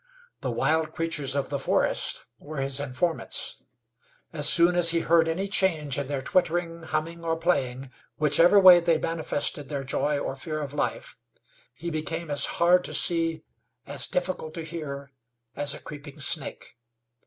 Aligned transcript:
The 0.39 0.49
wild 0.49 0.95
creatures 0.95 1.35
of 1.35 1.51
the 1.51 1.59
forest 1.59 2.23
were 2.39 2.57
his 2.57 2.79
informants. 2.79 3.61
As 4.33 4.49
soon 4.49 4.75
as 4.75 4.89
he 4.89 5.01
heard 5.01 5.27
any 5.27 5.47
change 5.47 5.99
in 5.99 6.07
their 6.07 6.23
twittering, 6.23 6.81
humming 6.81 7.23
or 7.23 7.35
playing 7.37 7.91
whichever 8.15 8.59
way 8.59 8.79
they 8.79 8.97
manifested 8.97 9.69
their 9.69 9.83
joy 9.83 10.17
or 10.17 10.35
fear 10.35 10.59
of 10.59 10.73
life 10.73 11.15
he 11.75 11.91
became 11.91 12.31
as 12.31 12.47
hard 12.57 12.83
to 12.85 12.95
see, 12.95 13.43
as 13.85 14.07
difficult 14.07 14.55
to 14.55 14.63
hear 14.63 15.11
as 15.55 15.75
a 15.75 15.79
creeping 15.79 16.19
snake. 16.19 16.77